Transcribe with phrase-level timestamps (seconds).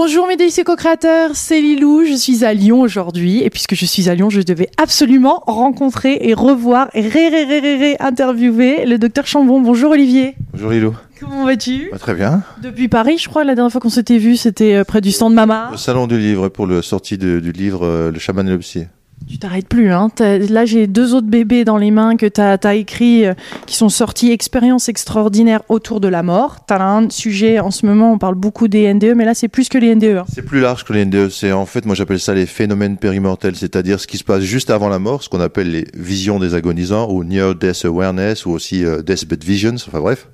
[0.00, 4.08] Bonjour mes délicieuse co-créateurs, c'est Lilou, je suis à Lyon aujourd'hui et puisque je suis
[4.08, 8.96] à Lyon, je devais absolument rencontrer et revoir et ré, ré, ré, ré, interviewer le
[8.96, 9.60] docteur Chambon.
[9.60, 10.36] Bonjour Olivier.
[10.52, 10.94] Bonjour Lilou.
[11.18, 11.88] Comment vas-tu?
[11.90, 12.42] Bah, très bien.
[12.62, 15.34] Depuis Paris, je crois, la dernière fois qu'on s'était vu, c'était euh, près du stand
[15.34, 15.70] Mama.
[15.72, 18.58] Le salon du livre pour le sortie de- du livre euh, Le chaman et le
[18.60, 18.84] psy.
[19.26, 20.08] Tu t'arrêtes plus, hein.
[20.18, 23.34] Là, j'ai deux autres bébés dans les mains que tu as, écrit, euh,
[23.66, 26.64] qui sont sortis, Expérience extraordinaire autour de la mort.
[26.66, 29.48] Tu as un sujet, en ce moment, on parle beaucoup des NDE, mais là, c'est
[29.48, 30.18] plus que les NDE.
[30.18, 30.24] hein.
[30.32, 31.28] C'est plus large que les NDE.
[31.28, 34.70] C'est en fait, moi j'appelle ça les phénomènes périmortels, c'est-à-dire ce qui se passe juste
[34.70, 38.50] avant la mort, ce qu'on appelle les visions des agonisants ou near death awareness ou
[38.52, 39.74] aussi euh, deathbed visions.
[39.74, 40.28] Enfin bref,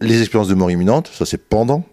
[0.00, 1.84] les expériences de mort imminente, ça c'est pendant.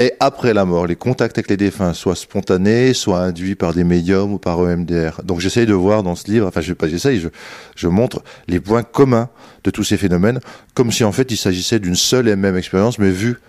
[0.00, 3.82] Et après la mort, les contacts avec les défunts, soit spontanés, soit induits par des
[3.82, 5.22] médiums ou par EMDR.
[5.24, 7.28] Donc j'essaye de voir dans ce livre, enfin je pas j'essaye, je,
[7.74, 9.28] je montre les points communs
[9.64, 10.38] de tous ces phénomènes,
[10.74, 13.40] comme si en fait il s'agissait d'une seule et même expérience, mais vue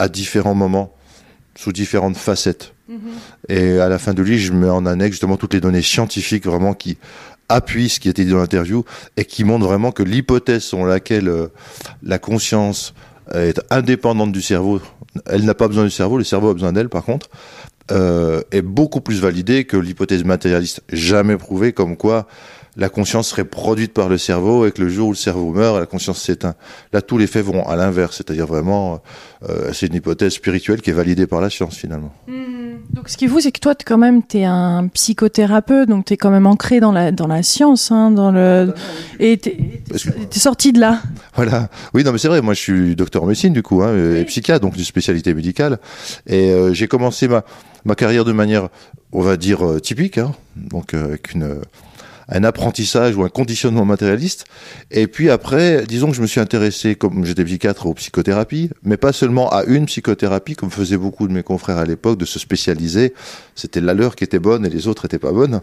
[0.00, 0.92] à différents moments,
[1.54, 2.72] sous différentes facettes.
[3.48, 6.46] Et à la fin du livre, je mets en annexe justement toutes les données scientifiques
[6.46, 6.98] vraiment qui
[7.48, 8.84] appuient ce qui était dit dans l'interview
[9.16, 11.48] et qui montrent vraiment que l'hypothèse selon laquelle euh,
[12.02, 12.92] la conscience
[13.34, 14.80] est indépendante du cerveau,
[15.26, 17.28] elle n'a pas besoin du cerveau, le cerveau a besoin d'elle par contre,
[17.92, 22.26] euh, est beaucoup plus validée que l'hypothèse matérialiste jamais prouvée comme quoi
[22.76, 25.78] la conscience serait produite par le cerveau et que le jour où le cerveau meurt,
[25.78, 26.54] la conscience s'éteint.
[26.92, 29.00] Là, tous les faits vont à l'inverse, c'est-à-dire vraiment,
[29.48, 32.12] euh, c'est une hypothèse spirituelle qui est validée par la science finalement.
[32.90, 35.88] Donc, ce qui est fou, c'est que toi, t- quand même, tu es un psychothérapeute,
[35.88, 38.72] donc tu es quand même ancré dans la, dans la science, hein, dans le...
[39.18, 41.00] et que- es sorti de là.
[41.34, 41.68] Voilà.
[41.94, 42.42] Oui, non, mais c'est vrai.
[42.42, 45.78] Moi, je suis docteur en médecine du coup, hein, et psychiatre, donc d'une spécialité médicale.
[46.26, 47.42] Et euh, j'ai commencé ma
[47.84, 48.68] ma carrière de manière,
[49.12, 51.54] on va dire euh, typique, hein, donc euh, avec une euh,
[52.28, 54.44] un apprentissage ou un conditionnement matérialiste.
[54.90, 58.96] Et puis après, disons que je me suis intéressé, comme j'étais psychiatre, aux psychothérapies, mais
[58.96, 62.38] pas seulement à une psychothérapie, comme faisaient beaucoup de mes confrères à l'époque, de se
[62.38, 63.14] spécialiser.
[63.54, 65.60] C'était la leur qui était bonne et les autres étaient pas bonnes.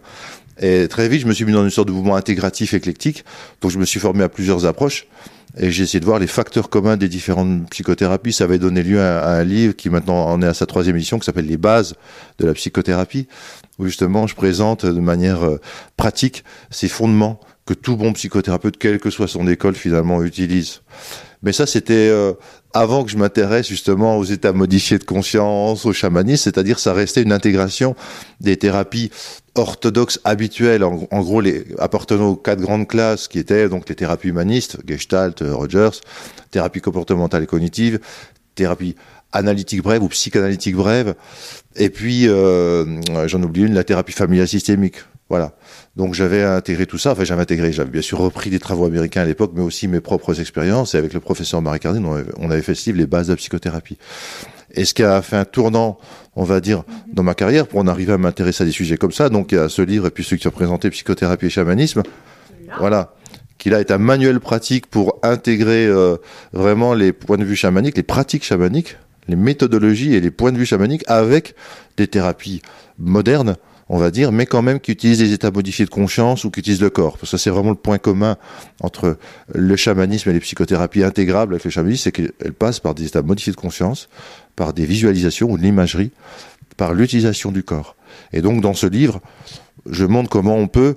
[0.62, 3.26] Et très vite, je me suis mis dans une sorte de mouvement intégratif éclectique.
[3.62, 5.08] Donc, je me suis formé à plusieurs approches.
[5.58, 8.34] Et j'ai essayé de voir les facteurs communs des différentes psychothérapies.
[8.34, 10.96] Ça avait donné lieu à, à un livre qui maintenant en est à sa troisième
[10.96, 11.96] édition, qui s'appelle Les bases
[12.40, 13.28] de la psychothérapie,
[13.78, 15.62] où justement je présente de manière euh,
[15.96, 20.82] pratique ces fondements que tout bon psychothérapeute, quelle que soit son école, finalement utilise.
[21.44, 22.34] Mais ça, c'était euh,
[22.74, 27.22] avant que je m'intéresse justement aux états modifiés de conscience, au chamanisme, c'est-à-dire ça restait
[27.22, 27.96] une intégration
[28.40, 29.12] des thérapies
[29.56, 33.96] orthodoxes habituelles, en, en gros les appartenant aux quatre grandes classes qui étaient donc les
[33.96, 36.02] thérapies humanistes, Gestalt, Rogers,
[36.52, 38.00] thérapie comportementale et cognitive,
[38.56, 38.96] thérapie
[39.34, 41.16] analytique brève ou psychanalytique brève,
[41.76, 42.86] et puis euh,
[43.28, 44.98] j'en oublie une, la thérapie familiale systémique.
[45.34, 45.54] Voilà.
[45.96, 49.24] Donc j'avais intégré tout ça, enfin j'avais intégré, j'avais bien sûr repris des travaux américains
[49.24, 52.04] à l'époque, mais aussi mes propres expériences, et avec le professeur Marie Cardin,
[52.38, 53.98] on avait, fait ce livre, Les bases de la psychothérapie.
[54.76, 55.98] Et ce qui a fait un tournant,
[56.36, 59.12] on va dire, dans ma carrière, pour en arriver à m'intéresser à des sujets comme
[59.12, 62.04] ça, donc a ce livre, et puis celui qui représentait Psychothérapie et Chamanisme,
[62.78, 63.16] voilà,
[63.58, 66.18] qui là est un manuel pratique pour intégrer euh,
[66.52, 70.60] vraiment les points de vue chamaniques, les pratiques chamaniques, les méthodologies et les points de
[70.60, 71.56] vue chamaniques avec
[71.98, 72.62] des thérapies
[73.00, 73.56] modernes,
[73.90, 76.62] on va dire, mais quand même qui utilisent des états modifiés de conscience ou qui
[76.62, 77.18] utilisent le corps.
[77.18, 78.38] Parce que c'est vraiment le point commun
[78.82, 79.18] entre
[79.54, 83.22] le chamanisme et les psychothérapies intégrables avec le chamanisme, c'est qu'elles passent par des états
[83.22, 84.10] modifiés de conscience,
[84.56, 86.12] par des visualisations ou de l'imagerie,
[86.78, 87.96] par l'utilisation du corps.
[88.32, 89.22] Et donc dans ce livre,
[89.90, 90.96] je montre comment on peut,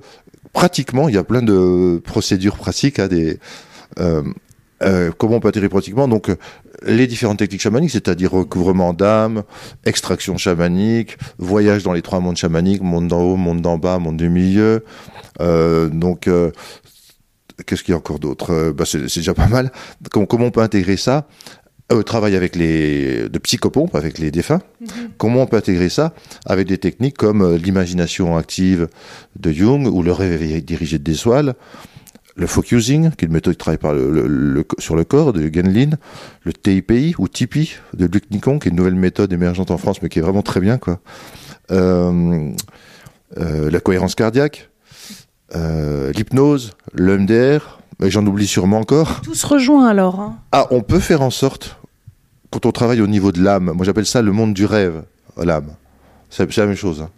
[0.53, 3.39] pratiquement, il y a plein de procédures pratiques, hein, des,
[3.99, 4.23] euh,
[4.83, 6.31] euh, comment on peut atterrir pratiquement donc
[6.85, 9.43] les différentes techniques chamaniques, c'est-à-dire recouvrement d'âme,
[9.85, 14.17] extraction chamanique, voyage dans les trois mondes chamaniques, monde d'en haut, monde d'en bas, monde
[14.17, 14.85] du milieu.
[15.41, 16.51] Euh, donc, euh,
[17.65, 18.53] qu'est-ce qu'il y a encore d'autre?
[18.53, 19.73] Euh, bah, c'est, déjà pas mal.
[20.11, 21.27] Comment, comment on peut intégrer ça?
[21.93, 24.61] Euh, travail avec les de psychopompes avec les défunts.
[25.19, 26.15] Comment on peut intégrer ça
[26.45, 28.89] avec des techniques comme l'imagination active
[29.37, 31.55] de Jung ou le réveil dirigé de Dessoil,
[32.39, 35.33] le focusing, qui est une méthode qui travaille par le, le- le- sur le corps
[35.33, 35.91] de Genlin,
[36.45, 40.03] le TIPI ou TIPI de Luc Nicon, qui est une nouvelle méthode émergente en France,
[40.03, 41.01] mais qui est vraiment très bien, quoi.
[41.71, 42.51] Euh,
[43.39, 44.71] euh, la cohérence cardiaque,
[45.55, 49.21] euh, l'hypnose, le MDR, mais j'en oublie sûrement encore.
[49.23, 50.21] Tout se rejoint alors.
[50.21, 50.37] hein.
[50.53, 51.79] Ah, on peut faire en sorte,
[52.51, 55.03] quand on travaille au niveau de l'âme, moi j'appelle ça le monde du rêve,
[55.43, 55.71] l'âme.
[56.31, 57.01] C'est c'est la même chose.
[57.03, 57.11] hein.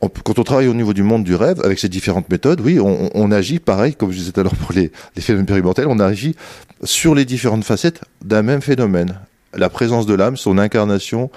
[0.00, 3.32] Quand on travaille au niveau du monde du rêve, avec ces différentes méthodes, oui, on,
[3.32, 6.36] agit pareil, comme je disais tout à l'heure pour les, phénomènes périmortels, on agit
[6.84, 9.18] sur les différentes facettes d'un même phénomène.
[9.54, 11.30] La présence de l'âme, son incarnation,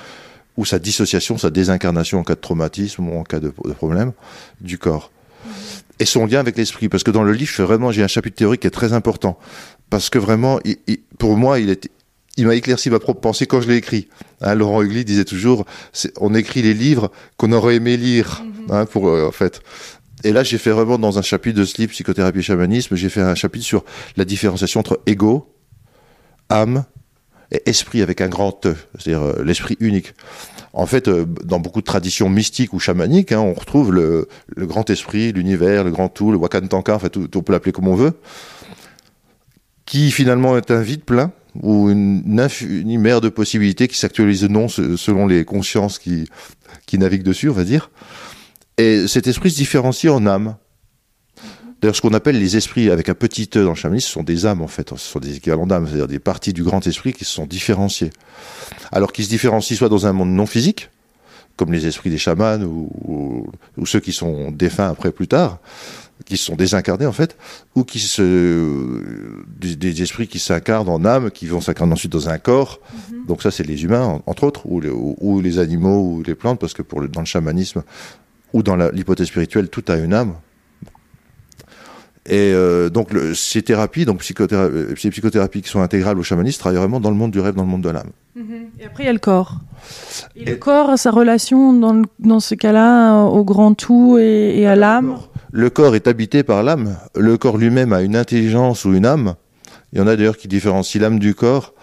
[0.58, 4.12] ou sa dissociation, sa désincarnation en cas de traumatisme ou en cas de, problème
[4.60, 5.12] du corps.
[6.00, 8.62] Et son lien avec l'esprit, parce que dans le livre, vraiment, j'ai un chapitre théorique
[8.62, 9.40] qui est très important,
[9.90, 10.60] parce que vraiment,
[11.18, 14.08] pour moi, il m'a éclairci ma propre pensée quand je l'ai écrit.
[14.42, 15.66] Hein, Laurent Hugli disait toujours,
[16.20, 18.72] on écrit les livres qu'on aurait aimé lire, mhm.
[18.72, 19.62] hein, pour en fait.
[20.24, 23.22] Et là, j'ai fait vraiment dans un chapitre de livre, psychothérapie et chamanisme, j'ai fait
[23.22, 23.84] un chapitre sur
[24.18, 25.54] la différenciation entre ego,
[26.50, 26.86] âme
[27.52, 30.14] et esprit avec un grand E, c'est-à-dire euh, l'esprit unique.
[30.74, 34.28] En fait, euh, dans beaucoup de traditions mystiques ou chamaniques, hein, on retrouve le,
[34.58, 37.96] grand esprit, l'univers, le grand tout, le Wakantanka, en fait, on peut l'appeler comme on
[37.96, 38.14] veut,
[39.86, 41.32] qui finalement est un vide plein
[41.62, 46.28] ou une, infinie mer de possibilités qui s'actualise non selon les consciences qui,
[46.86, 47.90] qui naviguent dessus, on va dire.
[48.78, 50.56] Et cet esprit se différencie en âme.
[51.82, 54.24] D'ailleurs, ce qu'on appelle les esprits avec un petit e dans le chamanisme, ce sont
[54.24, 57.12] des âmes en fait, ce sont des équivalents d'âmes, c'est-à-dire des parties du grand esprit
[57.12, 58.12] qui se sont différenciées.
[58.92, 60.90] Alors qu'ils se différencient soit dans un monde non physique,
[61.58, 65.60] comme les esprits des chamans ou, ou, ceux qui sont défunts après plus tard,
[66.26, 67.38] qui sont désincarnés en fait,
[67.76, 69.02] ou qui se
[69.58, 72.80] des, esprits qui s'incarnent en âme, qui vont s'incarner ensuite dans un corps.
[73.12, 73.26] Mhm.
[73.28, 76.60] Donc ça, c'est les humains entre autres, ou les, ou, les animaux ou les plantes,
[76.60, 77.84] parce que pour le, dans le chamanisme
[78.54, 80.34] ou dans l'hypothèse spirituelle, tout a une âme.
[82.28, 86.24] Et euh, donc le, ces thérapies, donc psychothérapie, euh, ces psychothérapies qui sont intégrales au
[86.24, 88.12] chamanisme, travaillent vraiment dans le monde du rêve, dans le monde de l'âme.
[88.38, 88.80] Mm-hmm.
[88.80, 89.56] Et après il y a le corps.
[90.36, 94.68] Et, le corps a sa relation dans, dans ce cas-là au grand tout et, et
[94.68, 95.18] à l'âme.
[95.52, 96.98] Le corps est habité par l'âme.
[97.16, 99.36] Le corps lui-même a une intelligence ou une âme.
[99.94, 101.74] Il y en a d'ailleurs qui différencient l'âme du corps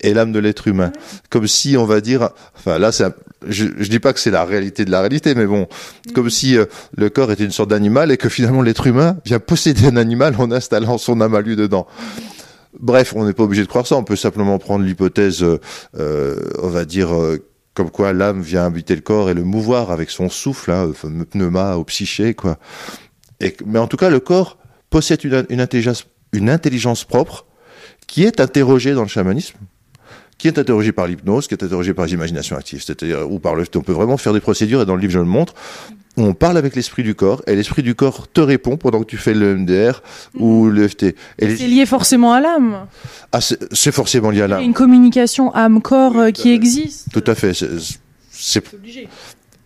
[0.00, 0.92] et l'âme de l'être humain.
[1.28, 3.04] Comme si, on va dire, enfin là, c'est,
[3.46, 5.62] je, je dis pas que c'est la réalité de la réalité, mais bon,
[6.08, 6.12] mm.
[6.12, 6.64] comme si euh,
[6.96, 10.34] le corps était une sorte d'animal et que finalement l'être humain vient posséder un animal
[10.38, 11.86] en installant son âme à lui dedans.
[12.78, 13.96] Bref, on n'est pas obligé de croire ça.
[13.96, 15.60] On peut simplement prendre l'hypothèse, euh,
[15.98, 17.38] euh on va dire, euh,
[17.80, 20.92] comme quoi l'âme vient habiter le corps et le mouvoir avec son souffle, hein,
[21.30, 22.58] pneuma au psyché, quoi.
[23.40, 24.58] Et, mais en tout cas, le corps
[24.90, 27.46] possède une intelligence propre
[28.06, 29.56] qui est interrogée dans le chamanisme
[30.40, 33.64] qui est interrogé par l'hypnose, qui est interrogé par l'imagination active, c'est-à-dire ou par le.
[33.76, 35.54] On peut vraiment faire des procédures et dans le livre je le montre.
[36.16, 39.18] On parle avec l'esprit du corps et l'esprit du corps te répond pendant que tu
[39.18, 40.02] fais le MDR
[40.34, 40.72] ou mhm.
[40.72, 41.14] le FT.
[41.38, 42.86] C'est lié forcément à l'âme.
[43.32, 44.60] Ah, c'est forcément lié à l'âme.
[44.60, 47.08] Il y a une communication âme-corps euh, qui existe.
[47.12, 47.52] Tout à fait.
[48.32, 49.08] C'est obligé.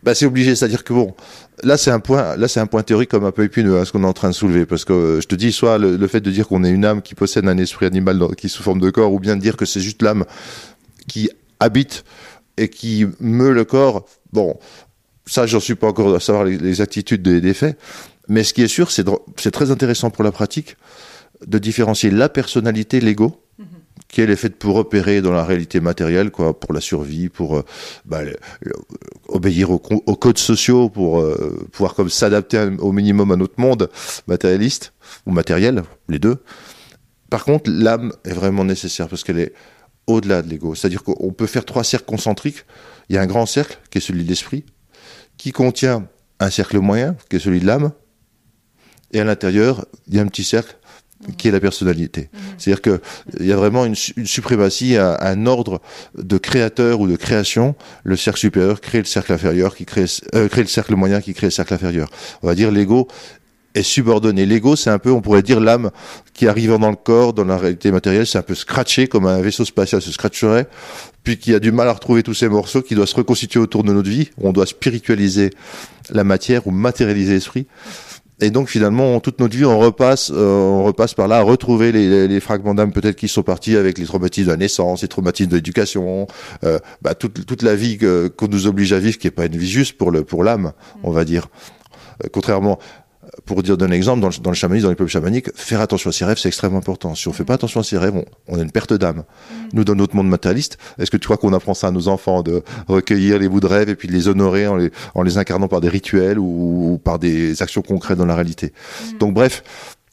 [0.05, 1.15] Bah, c'est obligé, c'est-à-dire que bon,
[1.63, 3.93] là c'est un point, là c'est un point théorique comme un peu épineux, hein, ce
[3.93, 6.21] qu'on est en train de soulever, parce que euh, je te dis soit le, fait
[6.21, 8.91] de dire qu'on est une âme qui possède un esprit animal qui sous forme de
[8.91, 10.27] corps, ou bien de dire que c'est juste l'âme
[11.09, 12.05] qui habite
[12.59, 14.05] et qui meut le corps.
[14.31, 14.59] Bon,
[15.25, 17.79] ça j'en suis pas encore à savoir les, attitudes des, faits,
[18.29, 19.07] mais ce qui est sûr, c'est
[19.39, 20.77] c'est très intéressant pour la pratique
[21.47, 23.41] de différencier la personnalité, l'ego,
[24.15, 27.65] qui est faite pour opérer dans la réalité matérielle, quoi, pour la survie, pour euh,
[28.05, 28.21] bah,
[29.27, 33.91] obéir aux, codes sociaux, pour euh, pouvoir comme s'adapter au minimum à notre monde
[34.29, 34.93] matérialiste
[35.27, 36.37] ou matériel, les deux.
[37.29, 39.53] Par contre, l'âme est vraiment nécessaire parce qu'elle est
[40.07, 40.77] au-delà de l'ego.
[40.77, 42.65] C'est-à-dire qu'on peut faire trois cercles concentriques.
[43.09, 44.65] Il y a un grand cercle qui est celui de l'esprit,
[45.39, 46.07] qui contient
[46.39, 47.91] un cercle moyen qui est celui de l'âme,
[49.11, 50.77] et à l'intérieur, il y a un petit cercle
[51.37, 52.29] qui est la personnalité.
[52.33, 52.41] Mhm.
[52.59, 55.81] C'est-à-dire qu'il y a vraiment une, suprématie, un, ordre
[56.17, 57.75] de créateur ou de création.
[58.03, 61.35] Le cercle supérieur crée le cercle inférieur, qui crée, euh, crée le cercle moyen, qui
[61.35, 62.09] crée le cercle inférieur.
[62.43, 63.09] On va dire l'ego
[63.75, 64.47] est subordonné.
[64.47, 65.91] L'ego, c'est un peu, on pourrait dire, l'âme
[66.33, 69.41] qui arrive dans le corps, dans la réalité matérielle, c'est un peu scratché, comme un
[69.41, 70.69] vaisseau spatial se scratcherait,
[71.25, 73.83] puis qui a du mal à retrouver tous ces morceaux, qui doit se reconstituer autour
[73.83, 75.51] de notre vie, on doit spiritualiser
[76.11, 77.67] la matière ou matérialiser l'esprit.
[78.45, 81.93] Et donc finalement, toute notre vie, on repasse, euh, on repasse par là à retrouver
[81.93, 85.09] les, les, fragments d'âme peut-être qui sont partis avec les traumatismes de la naissance, les
[85.09, 86.27] traumatismes de l'éducation,
[86.63, 89.57] euh, bah, toute, toute la vie qu'on nous oblige à vivre, qui est pas une
[89.57, 90.73] vie juste pour le pour l'âme,
[91.05, 91.49] on va dire.
[92.23, 92.79] Euh, contrairement
[93.45, 96.11] pour dire d'un exemple, dans le, dans le chamanisme, dans les peuples chamaniques, faire attention
[96.11, 97.15] à ses rêves, c'est extrêmement important.
[97.15, 98.15] Si on fait pas attention à ses rêves,
[98.49, 99.19] on, a une perte d'âme.
[99.19, 99.55] Mm.
[99.75, 102.43] Nous, dans notre monde matérialiste, est-ce que tu crois qu'on apprend ça à nos enfants,
[102.43, 105.39] de recueillir les bouts de rêve et puis de les honorer en les, en les
[105.39, 108.73] incarnant par des rituels ou, par des actions concrètes dans la réalité?
[109.15, 109.19] Mm.
[109.19, 109.63] Donc bref,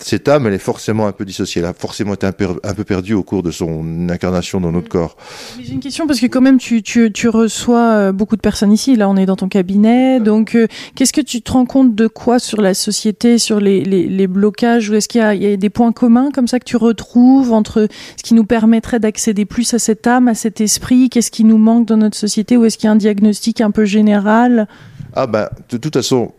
[0.03, 1.62] cette âme, elle est forcément un peu dissociée.
[1.62, 4.72] Elle a forcément été un peu, un peu perdue au cours de son incarnation dans
[4.72, 5.15] notre corps.
[5.62, 8.72] J'ai une question parce que quand même, tu, tu, tu, reçois euh, beaucoup de personnes
[8.72, 8.96] ici.
[8.96, 10.20] Là, on est dans ton cabinet.
[10.20, 13.84] Donc, euh, qu'est-ce que tu te rends compte de quoi sur la société, sur les,
[13.84, 14.89] les, les blocages?
[14.89, 17.88] Ou est-ce qu'il y, y, a des points communs comme ça que tu retrouves entre
[18.17, 21.10] ce qui nous permettrait d'accéder plus à cette âme, à cet esprit?
[21.10, 22.58] Qu'est-ce qui nous manque dans notre société?
[22.58, 24.67] Ou est-ce qu'il y a un diagnostic un peu général?
[25.13, 26.31] Ah ben, de toute façon,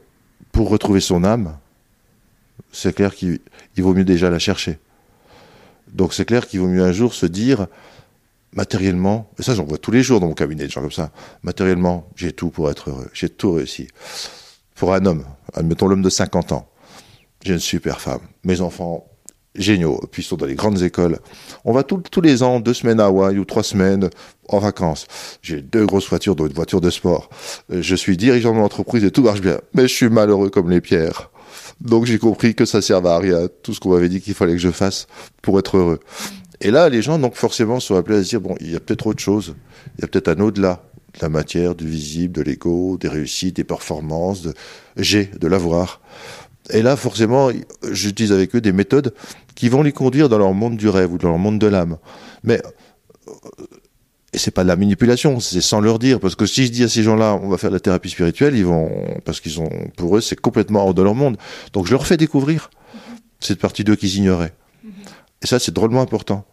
[0.51, 1.55] pour retrouver son âme,
[2.73, 3.41] c'est clair qu'il
[3.79, 4.79] vaut mieux déjà la chercher.
[5.93, 7.67] Donc c'est clair qu'il vaut mieux un jour se dire,
[8.53, 11.11] matériellement, et ça j'en vois tous les jours dans mon cabinet, des gens comme ça,
[11.43, 13.89] matériellement, j'ai tout pour être heureux, j'ai tout réussi.
[14.75, 15.25] Pour un homme,
[15.55, 16.69] admettons l'homme de 50 ans,
[17.45, 19.07] j'ai une super femme, mes enfants,
[19.55, 21.19] géniaux, puis ils sont dans les grandes écoles.
[21.65, 24.09] On va tous les ans, deux semaines à Hawaï ou trois semaines
[24.49, 25.07] en vacances.
[25.43, 27.29] J'ai deux grosses voitures, dont une voiture de sport.
[27.71, 29.59] Euh, je suis dirigeant de mon entreprise et tout marche bien.
[29.75, 31.31] Mais je suis malheureux comme les pierres.
[31.81, 34.53] Donc j'ai compris que ça servait à rien, tout ce qu'on m'avait dit qu'il fallait
[34.53, 35.07] que je fasse
[35.41, 36.01] pour être heureux.
[36.61, 38.81] Et là, les gens, donc forcément, sont appelés à se dire, bon, il y a
[38.81, 39.57] peut-être autre chose.
[39.99, 43.57] Il y a peut-être un au-delà de la matière, du visible, de l'ego, des réussites,
[43.57, 44.55] des performances, de
[44.97, 46.01] j'ai, de l'avoir.
[46.71, 47.51] Et là, forcément,
[47.91, 49.13] j'utilise avec eux des méthodes
[49.57, 51.99] qui vont les conduire dans leur monde du rêve ou dans leur monde de l'âme.
[52.45, 52.63] Mais
[54.33, 56.85] et c'est pas de la manipulation, c'est sans leur dire, parce que si je dis
[56.85, 58.91] à ces gens-là, on va faire de la thérapie spirituelle, ils vont,
[59.27, 61.37] parce qu'ils ont, pour eux, c'est complètement hors de leur monde.
[61.75, 62.71] Donc je leur fais découvrir
[63.41, 64.55] cette partie d'eux qu'ils ignoraient.
[65.43, 66.47] Et ça, c'est drôlement important.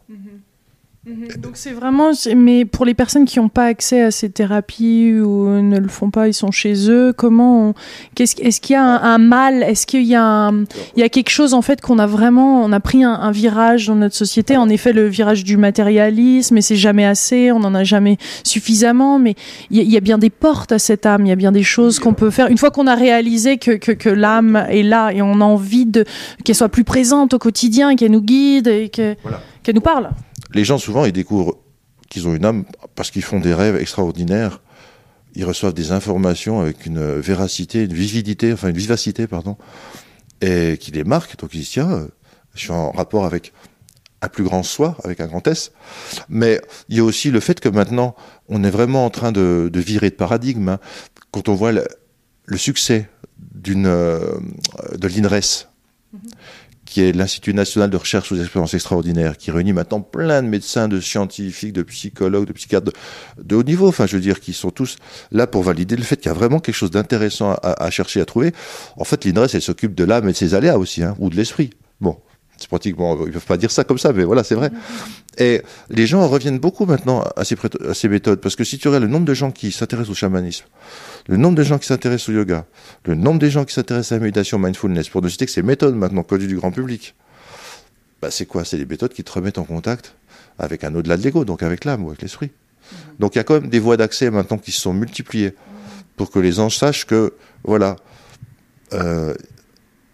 [1.09, 1.41] Mhm.
[1.41, 5.47] Donc c'est vraiment, mais pour les personnes qui n'ont pas accès à ces thérapies ou
[5.47, 7.13] ne le font pas, ils sont chez eux.
[7.13, 7.73] Comment,
[8.13, 9.63] qu'est-ce, est-ce qu'il y a un, mal?
[9.63, 10.51] Est-ce qu'il y a,
[10.95, 13.87] il y a quelque chose en fait qu'on a vraiment, on a pris un, virage
[13.87, 14.55] dans notre société?
[14.55, 19.17] En effet, le virage du matérialisme, et c'est jamais assez, on n'en a jamais suffisamment.
[19.17, 19.33] Mais
[19.71, 21.25] il y, a bien des portes à cette âme.
[21.25, 22.47] Il y a bien des choses qu'on peut faire.
[22.47, 25.87] Une fois qu'on a réalisé que, que, que l'âme est là et on a envie
[25.87, 26.05] de
[26.43, 29.17] qu'elle soit plus présente au quotidien, qu'elle nous guide et qu'elle
[29.73, 30.11] nous parle
[30.53, 31.57] les gens souvent ils découvrent
[32.09, 32.65] qu'ils ont une âme
[32.95, 34.61] parce qu'ils font des rêves extraordinaires.
[35.35, 39.57] Ils reçoivent des informations avec une véracité, une vividité, enfin une vivacité, pardon,
[40.41, 41.37] et qui les marque.
[41.37, 42.07] Donc ils disent tiens,
[42.55, 43.53] je suis en rapport avec
[44.21, 45.71] un plus grand soi, avec un grand S.
[46.29, 48.15] Mais il y a aussi le fait que maintenant,
[48.49, 50.69] on est vraiment en train de, virer de paradigme.
[50.69, 50.79] Hein.
[51.31, 53.07] Quand on voit le, succès
[53.67, 54.39] euh,
[54.97, 55.67] de l'INRES,
[56.13, 56.29] mm-hmm
[56.89, 60.87] qui est l'Institut national de recherche aux expériences extraordinaires, qui réunit maintenant plein de médecins,
[60.87, 62.91] de scientifiques, de psychologues, de psychiatres
[63.37, 64.97] de, haut niveau, enfin je veux dire, qui sont tous
[65.31, 68.25] là pour valider le fait qu'il y a vraiment quelque chose d'intéressant à, chercher, à
[68.25, 68.53] trouver.
[68.97, 71.35] En fait, l'INRES, elle s'occupe de l'âme et de ses aléas aussi, hein, ou de
[71.35, 71.69] l'esprit.
[72.01, 72.17] Bon,
[72.59, 74.71] c'est pratiquement, ils peuvent pas dire ça comme ça, mais voilà, c'est vrai.
[75.37, 79.09] Et les gens reviennent beaucoup maintenant à ces, méthodes, parce que si tu regardes le
[79.09, 80.65] nombre de gens qui s'intéressent au chamanisme,
[81.27, 82.65] le nombre de gens qui s'intéressent au yoga,
[83.05, 85.63] le nombre de gens qui s'intéressent à la méditation, mindfulness, pour ne citer que ces
[85.63, 87.15] méthodes maintenant connues du grand public,
[88.21, 88.65] bah c'est quoi?
[88.65, 90.15] C'est des méthodes qui te remettent en contact
[90.57, 92.51] avec un au-delà de l'ego, donc avec l'âme ou avec l'esprit.
[93.19, 95.53] Donc il y a quand même des voies d'accès maintenant qui se sont multipliées
[96.17, 97.95] pour que les anges sachent que, voilà,
[98.93, 99.33] euh,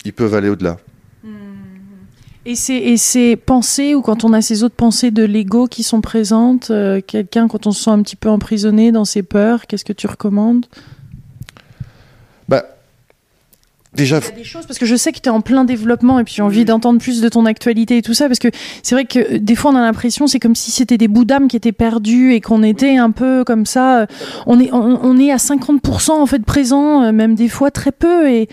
[0.04, 0.78] ils peuvent aller au-delà.
[2.48, 6.02] Et ces, ces pensées, ou quand on a ces autres pensées de l'ego qui sont
[6.02, 9.84] présentes, euh, quelqu'un, quand on se sent un petit peu emprisonné dans ses peurs, qu'est-ce
[9.84, 10.68] que tu recommandes?
[12.48, 12.64] Bah,
[13.96, 15.64] Déjà, il y a des choses parce que je sais que tu es en plein
[15.64, 18.50] développement et puis j'ai envie d'entendre plus de ton actualité et tout ça parce que
[18.84, 21.24] c'est vrai que euh, des fois on a l'impression c'est comme si c'était des bouts
[21.24, 24.06] d'âme qui étaient perdus et qu'on était un peu comme ça euh,
[24.48, 28.50] on est on, est à 50% en fait présent même des fois très peu et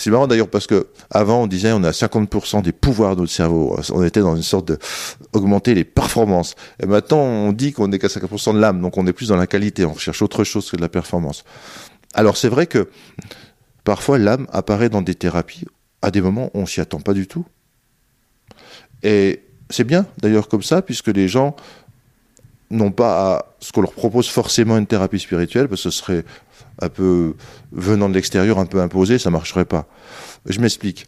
[0.00, 3.32] c'est marrant d'ailleurs parce que avant on disait on a 50% des pouvoirs de notre
[3.32, 3.78] cerveau.
[3.92, 4.78] On était dans une sorte de
[5.34, 6.54] augmenter les performances.
[6.82, 9.36] Et maintenant on dit qu'on est qu'à 50% de l'âme, donc on est plus dans
[9.36, 9.84] la qualité.
[9.84, 11.44] On recherche autre chose que de la performance.
[12.14, 12.88] Alors c'est vrai que
[13.84, 15.66] parfois l'âme apparaît dans des thérapies
[16.00, 17.44] à des moments où on s'y attend pas du tout.
[19.02, 21.56] Et c'est bien d'ailleurs comme ça, puisque les gens
[22.70, 26.24] n'ont pas à ce qu'on leur propose forcément une thérapie spirituelle, parce que ce serait
[26.80, 27.34] un peu
[27.72, 29.88] venant de l'extérieur, un peu imposé, ça marcherait pas.
[30.46, 31.06] Je m'explique.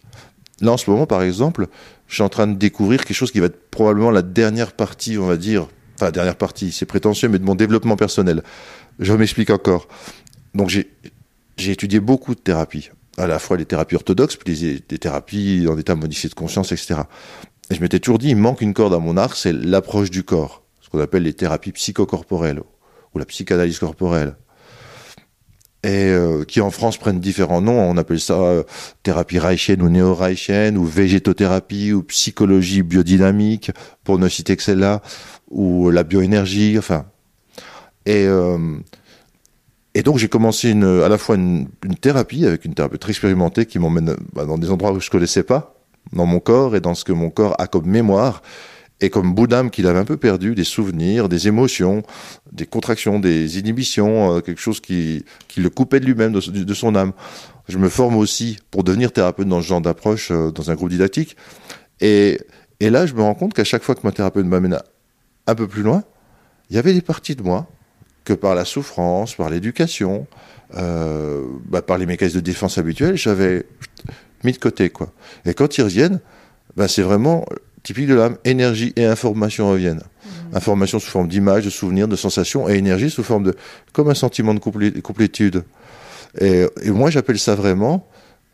[0.60, 1.66] Là, en ce moment, par exemple,
[2.06, 5.18] je suis en train de découvrir quelque chose qui va être probablement la dernière partie,
[5.18, 8.42] on va dire, enfin, la dernière partie, c'est prétentieux, mais de mon développement personnel.
[8.98, 9.88] Je m'explique encore.
[10.54, 15.66] Donc j'ai étudié beaucoup de thérapies, à la fois les thérapies orthodoxes, puis les, thérapies
[15.68, 17.00] en état modifié de conscience, etc.
[17.70, 20.22] Et je m'étais toujours dit, il manque une corde à mon arc, c'est l'approche du
[20.22, 22.60] corps, ce qu'on appelle les thérapies psychocorporelles
[23.14, 24.36] ou la psychanalyse corporelle.
[25.84, 28.62] Et euh, qui en France prennent différents noms, on appelle ça euh,
[29.02, 33.72] thérapie reichienne ou néo-reichienne, ou végétothérapie, ou psychologie biodynamique,
[34.04, 35.02] pour ne citer que celle-là,
[35.50, 37.06] ou la bioénergie, enfin.
[38.06, 38.78] Et euh,
[39.94, 43.66] et donc j'ai commencé une, à la fois une, une, thérapie avec une thérapeute expérimentée
[43.66, 45.74] qui m'emmène bah, dans des endroits où je connaissais pas,
[46.12, 48.42] dans mon corps et dans ce que mon corps a comme mémoire
[49.02, 52.02] et comme bout qu'il avait un peu perdu, des souvenirs, des émotions,
[52.52, 56.74] des contractions, des inhibitions, euh, quelque chose qui, qui le coupait de lui-même, de, de,
[56.74, 57.12] son âme.
[57.68, 60.90] Je me forme aussi pour devenir thérapeute dans ce genre d'approche, euh, dans un groupe
[60.90, 61.36] didactique.
[62.00, 62.38] Et,
[62.78, 64.78] et là, je me rends compte qu'à chaque fois que ma thérapeute m'amène
[65.48, 66.04] un peu plus loin,
[66.70, 67.66] il y avait des parties de moi
[68.24, 70.28] que par la souffrance, par l'éducation,
[70.76, 73.66] euh, bah, par les mécanismes de défense habituels, j'avais
[74.44, 74.90] mis de côté.
[74.90, 75.12] quoi.
[75.44, 76.20] Et quand ils reviennent,
[76.76, 77.44] bah, c'est vraiment
[77.82, 80.02] typique de l'âme, énergie et information reviennent.
[80.02, 80.56] Mmh.
[80.56, 83.54] Information sous forme d'images, de souvenirs, de sensations, et énergie sous forme de...
[83.92, 85.64] comme un sentiment de complétude.
[86.40, 88.06] Et, et moi, j'appelle ça vraiment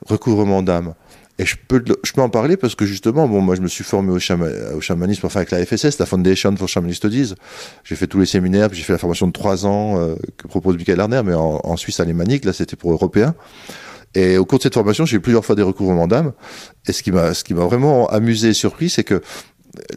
[0.07, 0.95] recouvrement d'âme.
[1.41, 3.85] Et je peux, je peux en parler parce que justement, bon, moi, je me suis
[3.85, 7.35] formé au, au chamanisme, enfin avec la FSS, la Foundation for Shaman Studies.
[7.85, 10.77] J'ai fait tous les séminaires, j'ai fait la formation de trois ans euh, que propose
[10.77, 12.45] Michael Arner, mais en, en Suisse alémanique.
[12.45, 13.37] Là, c'était pour européens.
[14.19, 16.33] Et au cours de cette formation, j'ai eu plusieurs fois des recouvrements d'âme.
[16.89, 19.23] Et ce qui m'a, ce qui m'a vraiment amusé et surpris, c'est que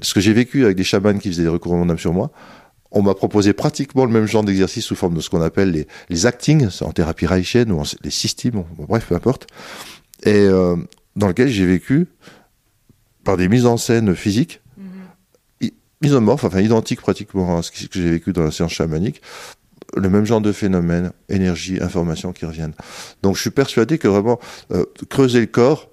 [0.02, 2.32] ce que j'ai vécu avec des chamans qui faisaient des recouvrements d'âme sur moi,
[2.92, 5.88] on m'a proposé pratiquement le même genre d'exercice sous forme de ce qu'on appelle les,
[6.10, 9.48] les acting, en thérapie reichienne ou en, les systèmes, bref, peu importe.
[10.24, 10.76] Et euh,
[11.16, 12.08] dans lequel j'ai vécu
[13.24, 14.84] par des mises en scène physiques, mm
[16.04, 19.22] isomorphes, enfin identiques pratiquement à ce que j'ai vécu dans la séance chamanique,
[19.96, 22.74] le même genre de phénomène, énergie, information qui reviennent.
[23.24, 24.40] Donc je suis persuadé que vraiment
[24.72, 25.90] euh, creuser le corps,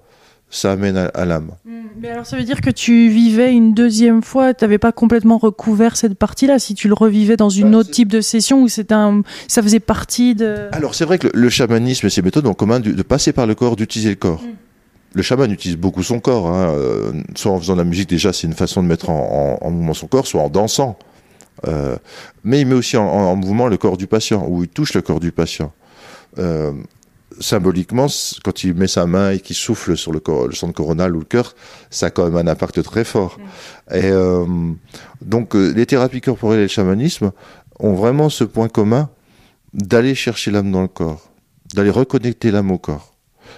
[0.51, 1.51] ça amène à, l'âme.
[1.65, 1.71] Mm.
[2.01, 5.37] Mais alors ça veut dire que tu vivais une deuxième fois, tu n'avais pas complètement
[5.37, 8.67] recouvert cette partie-là, si tu le revivais dans une bah, autre type de session où
[8.91, 10.69] un, ça faisait partie de...
[10.71, 13.53] Alors c'est vrai que le, chamanisme et ses méthodes ont commun de, passer par le
[13.53, 14.41] corps, d'utiliser le corps.
[14.41, 14.55] Mm
[15.13, 18.33] le chaman utilise beaucoup son corps, hein, euh, soit en faisant de la musique déjà,
[18.33, 20.97] c'est une façon de mettre en, mouvement son corps, soit en dansant.
[21.67, 21.97] Euh,
[22.43, 25.19] mais il met aussi en, mouvement le corps du patient, ou il touche le corps
[25.19, 25.71] du patient.
[26.37, 26.71] Euh,
[27.39, 28.07] symboliquement,
[28.43, 31.19] quand il met sa main et qu'il souffle sur le, corps, le centre coronal ou
[31.19, 31.55] le cœur,
[31.89, 33.37] ça a quand même un impact très fort.
[33.91, 33.95] Mm.
[33.95, 34.11] Et
[35.21, 37.31] donc, les thérapies corporelles et le chamanisme
[37.79, 39.09] ont vraiment ce point commun
[39.73, 41.29] d'aller chercher l'âme dans le corps,
[41.73, 43.13] d'aller reconnecter l'âme au corps.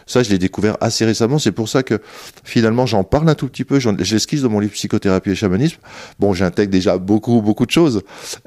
[0.06, 1.40] Ça, je l'ai découvert assez récemment.
[1.40, 2.00] C'est pour ça que
[2.44, 3.80] finalement, j'en parle un tout petit peu.
[4.00, 5.78] J'esquisse dans mon livre Psychothérapie et chamanisme.
[6.20, 8.02] Bon, j'intègre déjà beaucoup, beaucoup de choses.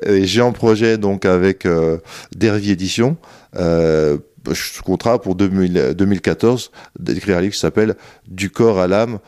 [0.07, 1.99] J'ai un projet donc avec euh,
[2.35, 3.17] Dervie Édition.
[3.57, 4.19] Euh,
[4.85, 7.95] contrat pour 2014 d'écrire un livre qui s'appelle
[8.29, 9.19] Du corps à l'âme,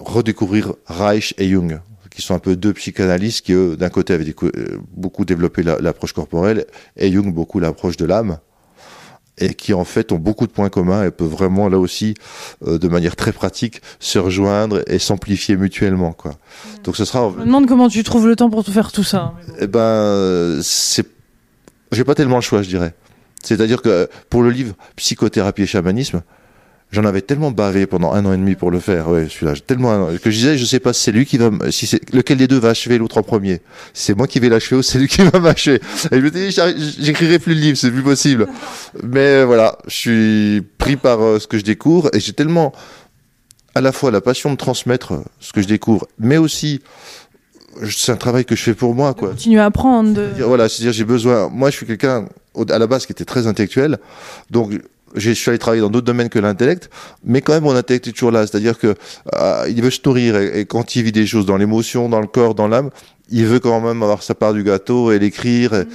[0.00, 1.78] redécouvrir Reich et Jung
[2.14, 6.64] qui sont un peu deux psychanalystes qui, d'un côté, avaient euh, beaucoup développé l'approche corporelle,
[6.96, 8.38] et Jung beaucoup l'approche de l'âme
[9.38, 12.14] et qui en fait ont beaucoup de points communs et peuvent vraiment là aussi
[12.66, 16.32] euh, de manière très pratique se rejoindre et s'amplifier mutuellement quoi.
[16.32, 16.82] Mmh.
[16.84, 17.30] Donc ce sera.
[17.34, 19.34] Je me demande comment tu trouves le temps pour tout faire tout ça.
[19.60, 21.06] Eh ben c'est,
[21.92, 22.94] j'ai pas tellement le choix je dirais.
[23.42, 26.22] C'est-à-dire que pour le livre Psychothérapie et chamanisme,
[26.94, 30.06] J'en avais tellement bavé pendant un an et demi pour le faire, ouais, celui-là, tellement
[30.22, 32.46] que je disais, je sais pas si c'est lui qui va, si c'est lequel des
[32.46, 33.54] deux va achever l'autre en premier.
[33.94, 35.80] Si c'est moi qui vais l'achever ou c'est lui qui va m'achever.
[36.12, 36.56] Et je me dis,
[37.00, 38.46] j'écrirai plus le livre, c'est plus possible.
[39.02, 42.72] Mais voilà, je suis pris par euh, ce que je découvre et j'ai tellement
[43.74, 46.80] à la fois la passion de transmettre ce que je découvre, mais aussi
[47.90, 49.30] c'est un travail que je fais pour moi, quoi.
[49.30, 50.20] Continuer à apprendre.
[50.38, 51.48] Voilà, c'est-à-dire j'ai besoin.
[51.48, 52.26] Moi, je suis quelqu'un
[52.70, 53.98] à la base qui était très intellectuel,
[54.48, 54.70] donc
[55.14, 56.90] je suis allé travailler dans d'autres domaines que l'intellect,
[57.24, 58.46] mais quand même mon intellect est toujours là.
[58.46, 58.94] C'est-à-dire que
[59.34, 62.26] euh, il veut se nourrir et, quand il vit des choses dans l'émotion, dans le
[62.26, 62.90] corps, dans l'âme,
[63.30, 65.72] il veut quand même avoir sa part du gâteau et l'écrire.
[65.72, 65.86] Mm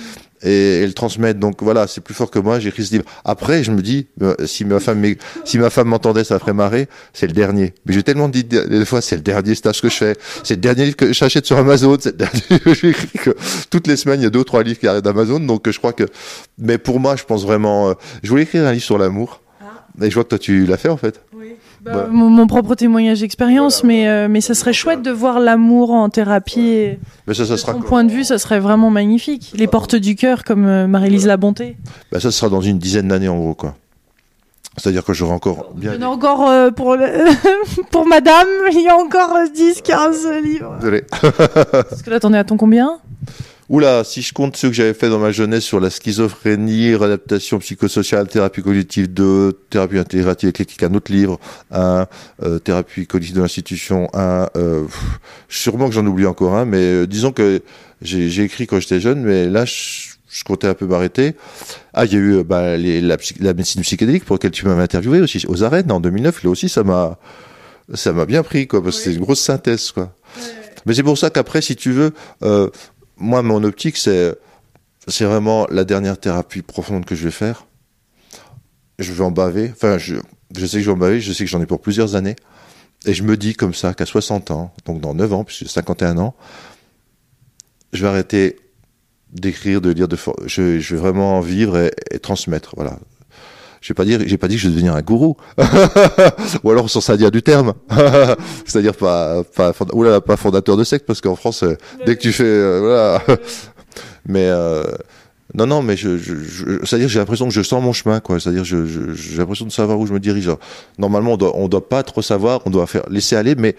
[0.43, 1.39] et, le transmettre.
[1.39, 2.59] Donc voilà, c'est plus fort que moi.
[2.59, 3.05] J'écris ce livre.
[3.25, 5.03] Après, je me dis, euh, si ma femme,
[5.45, 6.87] si ma femme m'entendait, ça ferait marrer.
[7.13, 7.73] C'est le dernier.
[7.85, 10.15] Mais j'ai tellement dit des fois, c'est le dernier stage que je fais.
[10.43, 11.97] C'est le dernier livre que j'achète sur Amazon.
[11.99, 13.07] C'est le dernier que j'écris.
[13.13, 13.35] Que
[13.69, 15.39] toutes les semaines, il y a deux ou trois livres qui arrivent d'Amazon.
[15.39, 16.05] Donc je crois que.
[16.57, 17.89] Mais pour moi, je pense vraiment.
[17.89, 19.41] Euh, je voulais écrire un livre sur l'amour.
[19.61, 20.05] Ah.
[20.05, 21.21] Et je vois que toi, tu l'as fait en fait.
[21.33, 21.55] Oui.
[21.81, 26.09] Bah, mon, propre témoignage d'expérience, mais, euh, mais ça serait chouette de voir l'amour en
[26.09, 26.97] thérapie.
[27.25, 27.73] Mais ça, ça sera.
[27.73, 29.53] De point de vue, ça serait vraiment magnifique.
[29.55, 31.77] Les portes du cœur, comme euh, Marie-Lise La Bonté.
[32.11, 33.75] Bah, ça sera dans une dizaine d'années, en gros, quoi.
[34.77, 35.93] C'est-à-dire que j'aurai encore bien.
[35.93, 36.97] Il y en a encore euh, pour,
[37.91, 40.75] pour madame, il y a encore 10, 15 livres.
[40.79, 41.03] Désolé.
[41.71, 42.99] Parce que là, t'en es à ton combien?
[43.69, 47.59] Oula, si je compte ceux que j'avais fait dans ma jeunesse sur la schizophrénie, réadaptation
[47.59, 52.07] psychosociale, thérapie cognitive 2, thérapie intégrative éclectique, un autre livre, un,
[52.41, 54.85] euh, thérapie cognitive de l'institution, un, euh,
[55.49, 57.61] sûrement que j'en oublie encore un, mais euh, disons que
[58.01, 61.35] j'ai écrit quand j'étais jeune, mais là, je, comptais un peu m'arrêter.
[61.93, 64.81] Ah, il y a eu bah, les, la, la, médecine psychédélique pour laquelle tu m'avais
[64.81, 66.43] interviewé aussi aux arènes en 2009.
[66.43, 67.19] Là aussi, ça m'a
[67.93, 70.15] ça m'a bien pris quoi, parce que c'est une grosse synthèse quoi.
[70.85, 72.69] Mais c'est pour ça qu'après, si tu veux, euh,
[73.19, 74.35] moi, mon optique, c'est,
[75.07, 77.65] c'est vraiment la dernière thérapie profonde que je vais faire.
[78.97, 79.71] Je vais en baver.
[79.71, 80.15] Enfin, je,
[80.55, 82.35] je sais que je vais en baver, je sais que j'en ai pour plusieurs années.
[83.05, 85.69] Et je me dis comme ça qu'à 60 ans, donc dans 9 ans, puisque j'ai
[85.69, 86.35] 51 ans,
[87.93, 88.59] je vais arrêter
[89.31, 92.73] d'écrire, de lire, de je, je vais vraiment vivre et, transmettre.
[92.75, 92.99] Voilà.
[93.81, 95.37] Je vais pas dire, j'ai pas dit que je vais devenir un gourou,
[96.63, 97.73] ou alors sans ça dire du terme,
[98.65, 102.33] c'est-à-dire pas, pas, oulala, pas fondateur de secte, parce qu'en France, euh, dès que tu
[102.33, 103.39] fais, euh, voilà,
[104.27, 104.83] mais euh,
[105.53, 108.39] non, non, mais je, je, je c'est-à-dire j'ai l'impression que je sens mon chemin, quoi.
[108.39, 110.49] C'est-à-dire je, j'ai l'impression de savoir où je me dirige.
[110.97, 113.75] normalement, on doit, on doit pas trop savoir, on doit faire laisser aller, mais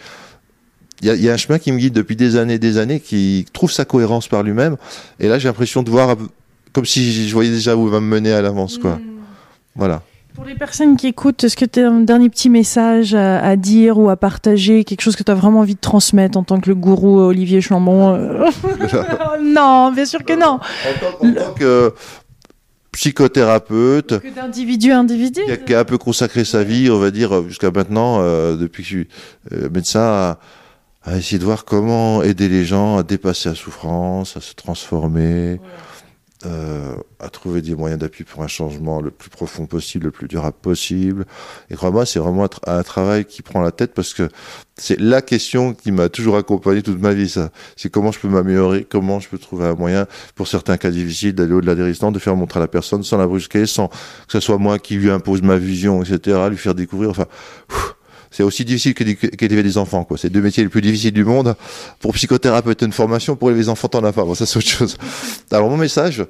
[1.02, 3.00] il y a, y a, un chemin qui me guide depuis des années, des années,
[3.00, 4.76] qui trouve sa cohérence par lui-même.
[5.18, 6.16] Et là, j'ai l'impression de voir
[6.72, 8.96] comme si je voyais déjà où il va me mener à l'avance, quoi.
[8.96, 9.09] Hmm.
[9.76, 10.02] Voilà.
[10.34, 13.98] Pour les personnes qui écoutent, est-ce que tu as un dernier petit message à, dire
[13.98, 16.68] ou à partager, quelque chose que tu as vraiment envie de transmettre en tant que
[16.68, 18.46] le gourou Olivier Chambon euh
[19.42, 20.58] Non, bien sûr que non.
[21.22, 21.92] En tant, que
[22.92, 27.70] psychothérapeute, d'individu à individu, qui a, un peu consacré sa vie, on va dire, jusqu'à
[27.70, 29.08] maintenant, euh, depuis que je suis
[29.52, 30.36] euh, médecin,
[31.04, 35.60] à, essayer de voir comment aider les gens à dépasser la souffrance, à se transformer.
[36.46, 40.26] Euh, à trouver des moyens d'appui pour un changement le plus profond possible, le plus
[40.26, 41.26] durable possible.
[41.68, 44.26] Et crois-moi, c'est vraiment un, travail qui prend la tête parce que
[44.74, 47.50] c'est la question qui m'a toujours accompagné toute ma vie, ça.
[47.76, 51.34] C'est comment je peux m'améliorer, comment je peux trouver un moyen, pour certains cas difficiles,
[51.34, 53.94] d'aller au-delà des résistances, de faire montrer à la personne sans la brusquer, sans que
[54.30, 57.26] ce soit moi qui lui impose ma vision, etc., lui faire découvrir, enfin,
[58.30, 60.04] c'est aussi difficile qu'élever des enfants.
[60.04, 60.16] Quoi.
[60.16, 61.56] C'est deux métiers les plus difficiles du monde.
[61.98, 63.34] Pour psychothérapeute, une formation.
[63.34, 64.24] Pour élever des enfants, t'en as pas.
[64.24, 64.96] Bon, ça, c'est autre chose.
[65.50, 66.24] Alors, mon message,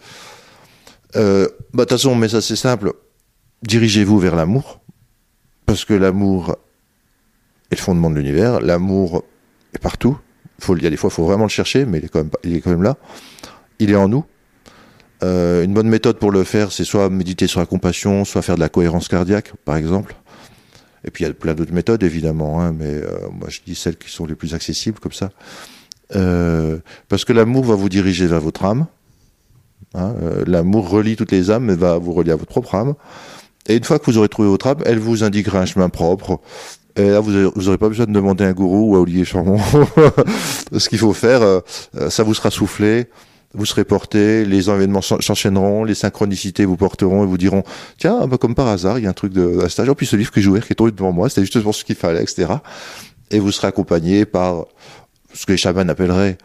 [1.17, 2.93] euh, bah, de toute façon, mon message, c'est simple.
[3.63, 4.81] Dirigez-vous vers l'amour.
[5.67, 6.57] Parce que l'amour
[7.71, 8.61] est le fondement de l'univers.
[8.61, 9.25] L'amour
[9.75, 10.19] est partout.
[10.59, 12.21] Faut, il y a des fois, il faut vraiment le chercher, mais il est quand
[12.21, 12.97] même, il est quand même là.
[13.79, 14.25] Il est en nous.
[15.23, 18.55] Euh, une bonne méthode pour le faire, c'est soit méditer sur la compassion, soit faire
[18.55, 20.17] de la cohérence cardiaque, par exemple.
[21.05, 23.75] Et puis il y a plein d'autres méthodes évidemment, hein, mais euh, moi je dis
[23.75, 25.31] celles qui sont les plus accessibles comme ça.
[26.15, 28.87] Euh, parce que l'amour va vous diriger vers votre âme.
[29.95, 32.95] Hein, euh, l'amour relie toutes les âmes, mais va vous relier à votre propre âme.
[33.67, 36.41] Et une fois que vous aurez trouvé votre âme, elle vous indiquera un chemin propre.
[36.97, 39.59] Et là, vous n'aurez pas besoin de demander à un gourou ou à Olivier Chambon
[40.77, 41.63] ce qu'il faut faire.
[42.09, 43.07] ça vous sera soufflé
[43.55, 47.65] vous serez porté, les événements s'enchaîneront, les synchronicités vous porteront et vous diront
[47.99, 49.89] tiens, bah, comme par hasard, il y a un truc de un stage.
[49.89, 51.85] En plus, ce livre que j'ai ouvert qui est tombé devant moi, c'était justement ce
[51.85, 52.53] qu'il fallait, etc.
[53.31, 54.67] Et vous serez accompagné par
[55.35, 56.39] ce que les chamans appelleraient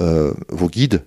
[0.00, 1.04] euh, vos guides,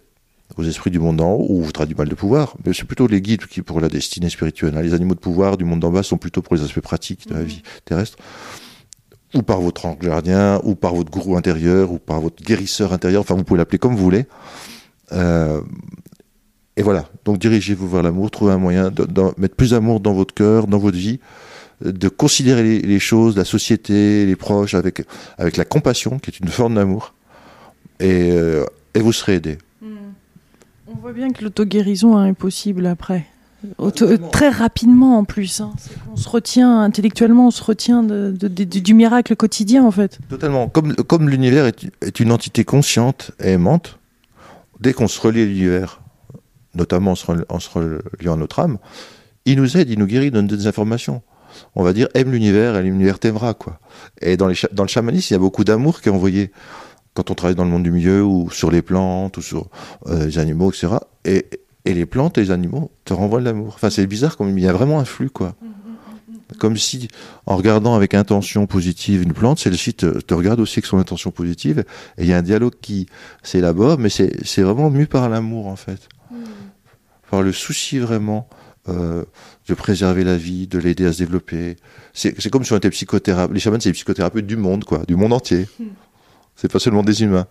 [0.57, 3.07] vos esprits du monde d'en haut, ou vous du mal de pouvoir, mais c'est plutôt
[3.07, 4.77] les guides qui pour la destinée spirituelle.
[4.77, 4.81] Hein.
[4.81, 7.33] Les animaux de pouvoir du monde d'en bas sont plutôt pour les aspects pratiques de
[7.33, 7.45] la mmh.
[7.45, 8.17] vie terrestre
[9.33, 13.21] ou par votre ange gardien, ou par votre gourou intérieur, ou par votre guérisseur intérieur,
[13.21, 14.25] enfin vous pouvez l'appeler comme vous voulez.
[15.11, 15.61] Euh,
[16.77, 19.05] et voilà, donc dirigez-vous vers l'amour, trouvez un moyen de,
[19.37, 21.19] mettre plus d'amour dans votre cœur, dans votre vie,
[21.81, 25.03] de considérer les, choses, la société, les proches, avec,
[25.37, 27.13] avec la compassion, qui est une forme d'amour,
[27.99, 29.57] et, euh, et, vous serez aidé.
[29.81, 29.95] Hmm.
[30.87, 33.25] On voit bien que l'auto-guérison hein, est possible après.
[34.33, 35.61] très rapidement en plus.
[35.61, 35.71] Hein.
[36.11, 40.19] On se retient intellectuellement, on se retient de, du miracle quotidien en fait.
[40.27, 40.67] Totalement.
[40.67, 43.97] Comme, comme l'univers est, est, une entité consciente et aimante,
[44.79, 46.01] dès qu'on se relie à l'univers,
[46.73, 48.77] notamment en se, reliant à notre âme,
[49.45, 51.21] il nous aide, il nous guérit, il donne des informations.
[51.75, 53.79] On va dire aime l'univers et l'univers t'aimera quoi.
[54.21, 56.51] Et dans, le chamanisme, il y a beaucoup d'amour qui est envoyé
[57.13, 59.69] quand on travaille dans le monde du milieu ou sur les plantes ou sur
[60.07, 60.95] euh, les animaux, etc.
[61.23, 61.45] Et,
[61.85, 63.73] les plantes et les animaux te renvoient de l'amour.
[63.75, 65.55] Enfin, c'est bizarre, comme il y a vraiment un flux quoi.
[65.61, 65.84] Mm.
[66.59, 67.07] Comme si,
[67.47, 71.31] en regardant avec intention positive une plante, celle-ci te, te, regarde aussi avec son intention
[71.31, 71.83] positive.
[72.17, 73.07] Et il y a un dialogue qui
[73.41, 76.07] s'élabore, mais c'est vraiment mu par l'amour, en fait.
[76.29, 76.43] Hmm.
[77.31, 78.47] Par le souci vraiment
[78.87, 79.25] euh,
[79.67, 81.77] de préserver la vie, de l'aider à se développer.
[82.13, 83.53] C'est comme si on était psychothérapeute.
[83.53, 85.67] Les chamans, c'est les psychothérapeutes du monde, quoi, du monde entier.
[85.79, 85.87] Hmm.
[86.55, 87.47] C'est pas seulement des humains.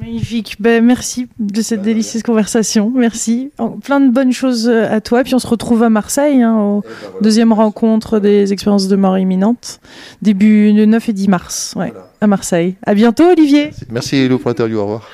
[0.00, 0.56] Magnifique.
[0.60, 2.90] Ben, merci de cette délicieuse conversation.
[2.94, 3.50] Merci.
[3.84, 5.22] Plein de bonnes choses euh, à toi.
[5.24, 8.96] Puis on se retrouve à Marseille, hein, au eh ben, deuxième rencontre des expériences de
[8.96, 9.80] mort imminente,
[10.22, 12.76] début le 9 et 10 mars, ouais, à Marseille.
[12.86, 13.70] À bientôt, Olivier.
[13.90, 14.78] Merci, Hello, pour l'interview.
[14.78, 15.08] Au revoir.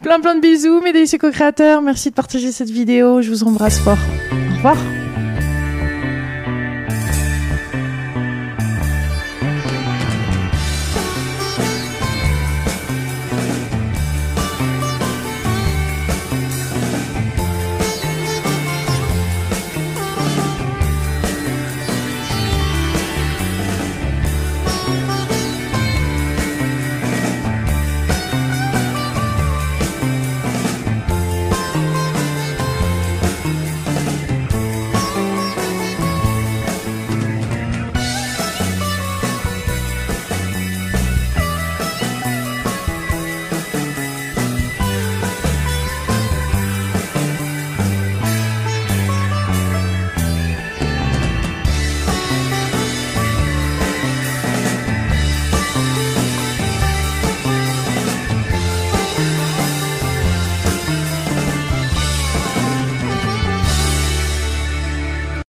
[0.00, 1.82] Plein, plein de bisous, mes délicieux co-créateurs.
[1.82, 3.20] Merci de partager cette vidéo.
[3.20, 3.98] Je vous embrasse fort.
[4.30, 4.76] Au revoir.